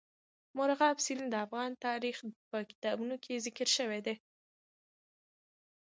مورغاب 0.55 0.97
سیند 1.05 1.25
د 1.29 1.35
افغان 1.45 1.71
تاریخ 1.85 2.17
په 2.49 2.57
کتابونو 2.69 3.15
کې 3.23 3.41
ذکر 3.45 3.67
شوی 3.77 3.99
دي. 4.05 4.15